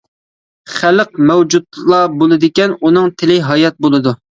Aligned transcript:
خەلق 0.75 1.11
مەۋجۇتلا 1.31 2.01
بولىدىكەن، 2.23 2.75
ئۇنىڭ 2.81 3.15
تىلى 3.21 3.39
ھايات 3.53 3.81
بولىدۇ. 3.87 4.19